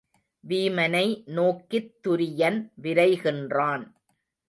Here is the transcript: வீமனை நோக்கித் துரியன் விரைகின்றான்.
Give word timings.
வீமனை 0.47 1.23
நோக்கித் 1.25 1.93
துரியன் 2.07 2.71
விரைகின்றான். 2.81 3.91